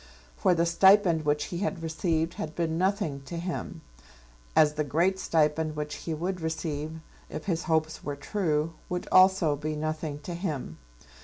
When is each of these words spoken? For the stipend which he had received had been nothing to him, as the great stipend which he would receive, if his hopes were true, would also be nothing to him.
For 0.35 0.55
the 0.55 0.65
stipend 0.65 1.25
which 1.25 1.43
he 1.53 1.59
had 1.59 1.83
received 1.83 2.33
had 2.33 2.55
been 2.55 2.75
nothing 2.75 3.21
to 3.25 3.37
him, 3.37 3.81
as 4.55 4.73
the 4.73 4.83
great 4.83 5.19
stipend 5.19 5.75
which 5.75 5.93
he 5.93 6.13
would 6.15 6.41
receive, 6.41 6.99
if 7.29 7.45
his 7.45 7.65
hopes 7.65 8.03
were 8.03 8.15
true, 8.15 8.73
would 8.89 9.07
also 9.11 9.55
be 9.55 9.75
nothing 9.75 10.17
to 10.21 10.33
him. 10.33 10.79